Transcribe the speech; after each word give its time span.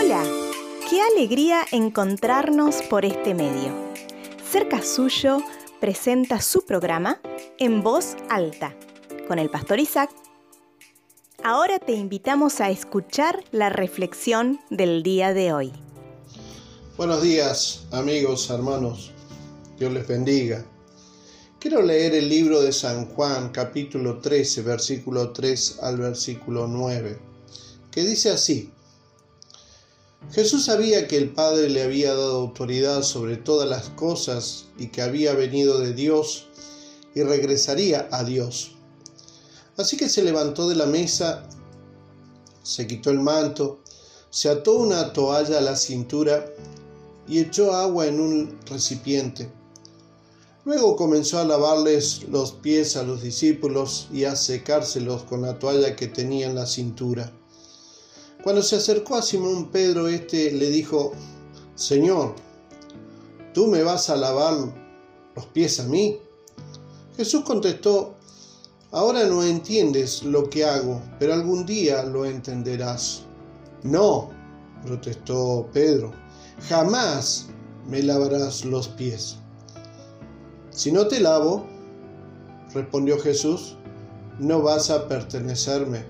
Hola, 0.00 0.24
qué 0.88 1.00
alegría 1.02 1.66
encontrarnos 1.72 2.82
por 2.88 3.04
este 3.04 3.34
medio. 3.34 3.74
Cerca 4.48 4.80
Suyo 4.80 5.38
presenta 5.80 6.40
su 6.40 6.64
programa 6.64 7.20
En 7.58 7.82
Voz 7.82 8.14
Alta 8.28 8.76
con 9.26 9.40
el 9.40 9.50
pastor 9.50 9.80
Isaac. 9.80 10.10
Ahora 11.42 11.80
te 11.80 11.94
invitamos 11.94 12.60
a 12.60 12.70
escuchar 12.70 13.42
la 13.50 13.70
reflexión 13.70 14.60
del 14.70 15.02
día 15.02 15.34
de 15.34 15.52
hoy. 15.52 15.72
Buenos 16.96 17.20
días, 17.20 17.88
amigos, 17.90 18.50
hermanos. 18.50 19.10
Dios 19.80 19.92
les 19.92 20.06
bendiga. 20.06 20.64
Quiero 21.58 21.82
leer 21.82 22.14
el 22.14 22.28
libro 22.28 22.62
de 22.62 22.70
San 22.70 23.06
Juan, 23.06 23.48
capítulo 23.48 24.20
13, 24.20 24.62
versículo 24.62 25.32
3 25.32 25.80
al 25.82 25.96
versículo 25.96 26.68
9, 26.68 27.18
que 27.90 28.02
dice 28.02 28.30
así. 28.30 28.70
Jesús 30.30 30.66
sabía 30.66 31.08
que 31.08 31.16
el 31.16 31.30
Padre 31.30 31.70
le 31.70 31.82
había 31.82 32.12
dado 32.12 32.36
autoridad 32.36 33.02
sobre 33.02 33.38
todas 33.38 33.66
las 33.68 33.88
cosas 33.90 34.66
y 34.76 34.88
que 34.88 35.00
había 35.00 35.32
venido 35.32 35.78
de 35.78 35.94
Dios 35.94 36.48
y 37.14 37.22
regresaría 37.22 38.08
a 38.12 38.24
Dios. 38.24 38.72
Así 39.78 39.96
que 39.96 40.10
se 40.10 40.22
levantó 40.22 40.68
de 40.68 40.74
la 40.74 40.84
mesa, 40.84 41.48
se 42.62 42.86
quitó 42.86 43.10
el 43.10 43.20
manto, 43.20 43.80
se 44.28 44.50
ató 44.50 44.74
una 44.74 45.14
toalla 45.14 45.58
a 45.58 45.62
la 45.62 45.76
cintura 45.76 46.44
y 47.26 47.38
echó 47.38 47.72
agua 47.72 48.06
en 48.06 48.20
un 48.20 48.58
recipiente. 48.66 49.50
Luego 50.66 50.96
comenzó 50.96 51.38
a 51.38 51.44
lavarles 51.44 52.24
los 52.28 52.52
pies 52.52 52.96
a 52.96 53.02
los 53.02 53.22
discípulos 53.22 54.08
y 54.12 54.24
a 54.24 54.36
secárselos 54.36 55.22
con 55.22 55.40
la 55.40 55.58
toalla 55.58 55.96
que 55.96 56.08
tenía 56.08 56.46
en 56.46 56.54
la 56.54 56.66
cintura. 56.66 57.32
Cuando 58.42 58.62
se 58.62 58.76
acercó 58.76 59.16
a 59.16 59.22
Simón 59.22 59.70
Pedro, 59.70 60.08
éste 60.08 60.52
le 60.52 60.70
dijo, 60.70 61.12
Señor, 61.74 62.34
¿tú 63.52 63.66
me 63.66 63.82
vas 63.82 64.10
a 64.10 64.16
lavar 64.16 64.54
los 65.34 65.46
pies 65.46 65.80
a 65.80 65.84
mí? 65.84 66.18
Jesús 67.16 67.42
contestó, 67.42 68.14
Ahora 68.90 69.26
no 69.26 69.42
entiendes 69.42 70.22
lo 70.22 70.48
que 70.48 70.64
hago, 70.64 71.02
pero 71.18 71.34
algún 71.34 71.66
día 71.66 72.02
lo 72.04 72.24
entenderás. 72.24 73.24
No, 73.82 74.30
protestó 74.82 75.68
Pedro, 75.74 76.10
jamás 76.70 77.48
me 77.86 78.02
lavarás 78.02 78.64
los 78.64 78.88
pies. 78.88 79.36
Si 80.70 80.90
no 80.90 81.06
te 81.06 81.20
lavo, 81.20 81.66
respondió 82.72 83.18
Jesús, 83.18 83.76
no 84.38 84.62
vas 84.62 84.88
a 84.88 85.06
pertenecerme. 85.06 86.06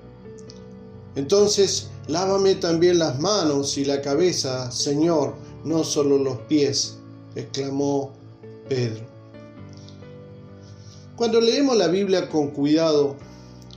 Entonces, 1.16 1.90
lávame 2.08 2.56
también 2.56 2.98
las 2.98 3.20
manos 3.20 3.78
y 3.78 3.84
la 3.84 4.00
cabeza, 4.00 4.72
Señor, 4.72 5.34
no 5.64 5.84
solo 5.84 6.18
los 6.18 6.38
pies, 6.48 6.98
exclamó 7.34 8.12
Pedro. 8.68 9.06
Cuando 11.16 11.40
leemos 11.40 11.76
la 11.76 11.88
Biblia 11.88 12.28
con 12.28 12.48
cuidado, 12.48 13.16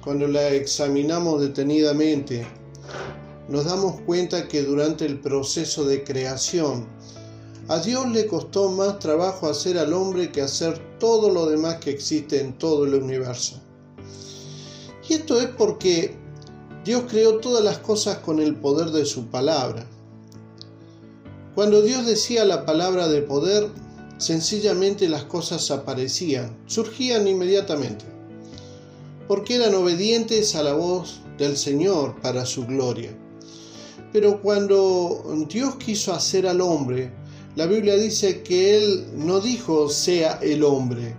cuando 0.04 0.28
la 0.28 0.50
examinamos 0.50 1.42
detenidamente, 1.42 2.48
nos 3.50 3.66
damos 3.66 4.00
cuenta 4.02 4.48
que 4.48 4.64
durante 4.64 5.06
el 5.06 5.20
proceso 5.20 5.84
de 5.86 6.04
creación, 6.04 6.88
a 7.68 7.80
Dios 7.80 8.10
le 8.10 8.28
costó 8.28 8.70
más 8.70 9.00
trabajo 9.00 9.50
hacer 9.50 9.78
al 9.78 9.94
hombre 9.94 10.32
que 10.32 10.42
hacer 10.42 10.80
todo 11.00 11.30
lo 11.30 11.48
demás 11.48 11.78
que 11.78 11.92
existe 11.92 12.40
en 12.40 12.58
todo 12.58 12.86
el 12.86 12.96
universo. 12.96 13.60
Y 15.08 15.16
esto 15.16 15.40
es 15.40 15.48
porque 15.48 16.21
Dios 16.84 17.04
creó 17.08 17.38
todas 17.38 17.64
las 17.64 17.78
cosas 17.78 18.18
con 18.18 18.40
el 18.40 18.56
poder 18.56 18.90
de 18.90 19.06
su 19.06 19.28
palabra. 19.28 19.86
Cuando 21.54 21.84
Dios 21.84 22.08
decía 22.08 22.44
la 22.44 22.66
palabra 22.66 23.08
de 23.08 23.22
poder, 23.22 23.70
sencillamente 24.18 25.08
las 25.08 25.24
cosas 25.26 25.70
aparecían, 25.70 26.58
surgían 26.66 27.28
inmediatamente, 27.28 28.06
porque 29.28 29.56
eran 29.56 29.76
obedientes 29.76 30.56
a 30.56 30.64
la 30.64 30.74
voz 30.74 31.20
del 31.38 31.56
Señor 31.56 32.20
para 32.20 32.48
su 32.48 32.66
gloria. 32.66 33.16
Pero 34.12 34.42
cuando 34.42 35.24
Dios 35.48 35.76
quiso 35.76 36.14
hacer 36.14 36.48
al 36.48 36.62
hombre, 36.62 37.12
la 37.56 37.68
Biblia 37.68 37.96
dice 37.96 38.42
que 38.42 38.78
Él 38.78 39.06
no 39.16 39.40
dijo 39.40 39.88
sea 39.90 40.40
el 40.42 40.64
hombre. 40.64 41.16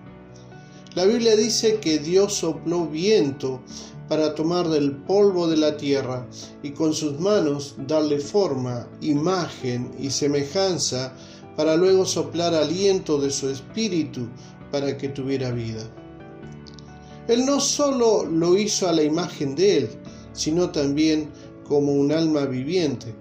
La 0.94 1.04
Biblia 1.04 1.36
dice 1.36 1.76
que 1.76 2.00
Dios 2.00 2.34
sopló 2.34 2.86
viento 2.86 3.60
para 4.08 4.34
tomar 4.34 4.68
del 4.68 4.92
polvo 4.92 5.46
de 5.46 5.56
la 5.56 5.76
tierra 5.76 6.26
y 6.62 6.70
con 6.72 6.92
sus 6.92 7.18
manos 7.18 7.76
darle 7.86 8.18
forma, 8.18 8.88
imagen 9.00 9.90
y 9.98 10.10
semejanza 10.10 11.14
para 11.56 11.76
luego 11.76 12.04
soplar 12.04 12.54
aliento 12.54 13.18
de 13.18 13.30
su 13.30 13.48
espíritu 13.48 14.28
para 14.70 14.96
que 14.96 15.08
tuviera 15.08 15.50
vida. 15.50 15.82
Él 17.28 17.46
no 17.46 17.60
solo 17.60 18.24
lo 18.24 18.56
hizo 18.56 18.88
a 18.88 18.92
la 18.92 19.02
imagen 19.02 19.54
de 19.54 19.78
Él, 19.78 19.90
sino 20.32 20.70
también 20.70 21.30
como 21.68 21.92
un 21.92 22.10
alma 22.10 22.46
viviente. 22.46 23.14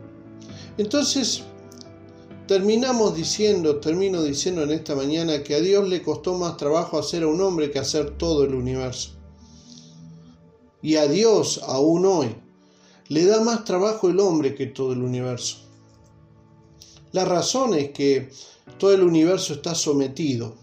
Entonces, 0.77 1.43
terminamos 2.47 3.15
diciendo, 3.15 3.77
termino 3.77 4.23
diciendo 4.23 4.63
en 4.63 4.71
esta 4.71 4.95
mañana 4.95 5.43
que 5.43 5.55
a 5.55 5.59
Dios 5.59 5.87
le 5.87 6.01
costó 6.01 6.37
más 6.37 6.57
trabajo 6.57 6.97
hacer 6.97 7.23
a 7.23 7.27
un 7.27 7.39
hombre 7.41 7.69
que 7.69 7.79
hacer 7.79 8.11
todo 8.17 8.43
el 8.43 8.55
universo. 8.55 9.20
Y 10.81 10.95
a 10.95 11.07
Dios, 11.07 11.61
aún 11.63 12.05
hoy, 12.05 12.35
le 13.07 13.25
da 13.25 13.41
más 13.41 13.65
trabajo 13.65 14.09
el 14.09 14.19
hombre 14.19 14.55
que 14.55 14.67
todo 14.67 14.93
el 14.93 15.01
universo. 15.01 15.57
La 17.11 17.25
razón 17.25 17.73
es 17.73 17.91
que 17.91 18.29
todo 18.77 18.93
el 18.93 19.03
universo 19.03 19.53
está 19.53 19.75
sometido, 19.75 20.55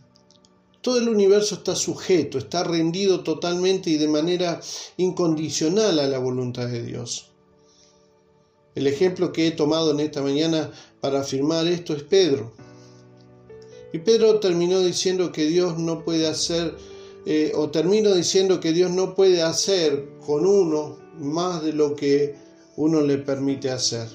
todo 0.80 0.98
el 0.98 1.08
universo 1.08 1.56
está 1.56 1.76
sujeto, 1.76 2.38
está 2.38 2.64
rendido 2.64 3.22
totalmente 3.22 3.90
y 3.90 3.96
de 3.96 4.08
manera 4.08 4.60
incondicional 4.96 5.98
a 5.98 6.06
la 6.06 6.18
voluntad 6.18 6.66
de 6.68 6.82
Dios. 6.82 7.26
El 8.74 8.86
ejemplo 8.86 9.32
que 9.32 9.48
he 9.48 9.50
tomado 9.50 9.90
en 9.90 10.00
esta 10.00 10.22
mañana 10.22 10.70
para 11.00 11.20
afirmar 11.20 11.66
esto 11.66 11.94
es 11.94 12.04
Pedro. 12.04 12.52
Y 13.92 13.98
Pedro 13.98 14.38
terminó 14.40 14.80
diciendo 14.80 15.32
que 15.32 15.46
Dios 15.46 15.78
no 15.78 16.04
puede 16.04 16.28
hacer 16.28 16.76
eh, 17.26 17.52
o 17.54 17.70
termino 17.70 18.14
diciendo 18.14 18.60
que 18.60 18.72
Dios 18.72 18.90
no 18.90 19.14
puede 19.14 19.42
hacer 19.42 20.08
con 20.24 20.46
uno 20.46 20.98
más 21.18 21.62
de 21.62 21.72
lo 21.72 21.94
que 21.94 22.34
uno 22.76 23.00
le 23.02 23.18
permite 23.18 23.70
hacer. 23.70 24.08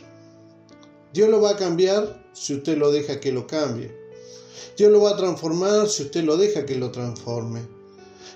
Dios 1.14 1.30
lo 1.30 1.42
va 1.42 1.52
a 1.52 1.58
cambiar 1.58 2.26
si 2.34 2.56
usted 2.56 2.78
lo 2.78 2.92
deja 2.92 3.20
que 3.20 3.32
lo 3.32 3.46
cambie. 3.46 3.96
Dios 4.78 4.92
lo 4.92 5.02
va 5.02 5.12
a 5.12 5.18
transformar 5.18 5.88
si 5.88 6.04
usted 6.04 6.24
lo 6.24 6.38
deja 6.38 6.66
que 6.66 6.76
lo 6.76 6.90
transforme. 6.92 7.62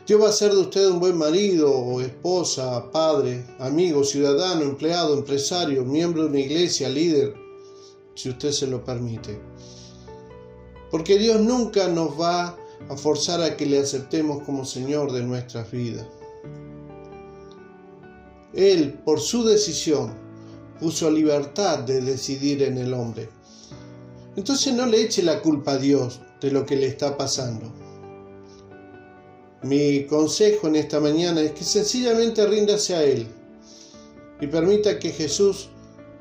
Dios 0.05 0.22
va 0.22 0.28
a 0.28 0.29
hacer 0.29 0.53
de 0.53 0.59
usted 0.59 0.88
un 0.88 0.99
buen 0.99 1.17
marido 1.17 1.69
o 1.69 1.99
esposa, 1.99 2.91
padre, 2.91 3.45
amigo, 3.59 4.03
ciudadano, 4.03 4.61
empleado, 4.61 5.17
empresario, 5.17 5.84
miembro 5.84 6.23
de 6.23 6.29
una 6.29 6.39
iglesia, 6.39 6.88
líder, 6.88 7.34
si 8.16 8.29
usted 8.29 8.51
se 8.51 8.67
lo 8.67 8.84
permite. 8.84 9.39
Porque 10.91 11.17
Dios 11.17 11.41
nunca 11.41 11.88
nos 11.88 12.19
va 12.19 12.57
a 12.90 12.96
forzar 12.96 13.42
a 13.42 13.58
que 13.58 13.66
le 13.66 13.80
aceptemos 13.80 14.44
como 14.44 14.66
Señor 14.66 15.12
de 15.12 15.24
nuestras 15.24 15.70
vidas. 15.72 16.08
Él, 18.53 18.94
por 19.06 19.20
su 19.20 19.44
decisión, 19.44 20.14
puso 20.80 21.12
libertad 21.12 21.80
de 21.80 22.02
decidir 22.02 22.64
en 22.64 22.78
el 22.78 22.94
hombre. 22.94 23.30
Entonces 24.36 24.74
no 24.74 24.86
le 24.86 25.02
eche 25.02 25.22
la 25.24 25.42
culpa 25.42 25.74
a 25.74 25.78
Dios 25.78 26.22
de 26.40 26.52
lo 26.52 26.66
que 26.66 26.76
le 26.76 26.88
está 26.88 27.18
pasando. 27.18 27.72
Mi 29.64 30.06
consejo 30.06 30.68
en 30.68 30.76
esta 30.76 31.00
mañana 31.00 31.42
es 31.42 31.52
que 31.52 31.64
sencillamente 31.64 32.46
ríndase 32.46 32.96
a 32.96 33.03
Él 33.03 33.28
y 34.40 34.47
permita 34.47 35.00
que 35.00 35.09
Jesús 35.09 35.70